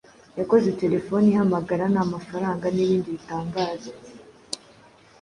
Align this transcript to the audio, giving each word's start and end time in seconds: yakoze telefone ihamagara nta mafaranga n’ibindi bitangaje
yakoze 0.39 0.69
telefone 0.81 1.25
ihamagara 1.31 1.83
nta 1.93 2.03
mafaranga 2.13 2.65
n’ibindi 2.75 3.09
bitangaje 3.15 3.91